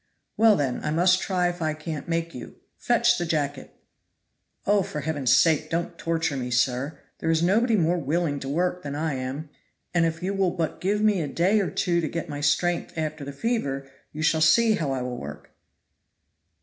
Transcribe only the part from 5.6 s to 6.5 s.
don't torture me,